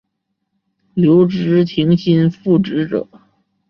[0.95, 3.07] 留职停薪复职者